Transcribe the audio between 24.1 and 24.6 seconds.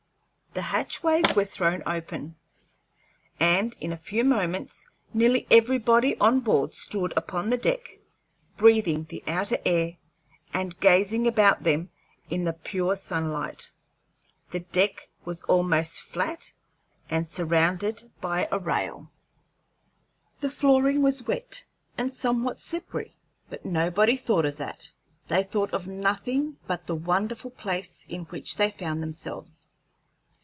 thought of